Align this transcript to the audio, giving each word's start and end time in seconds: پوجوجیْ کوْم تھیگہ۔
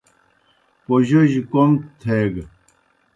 پوجوجیْ 0.85 1.41
کوْم 1.51 1.71
تھیگہ۔ 2.01 2.43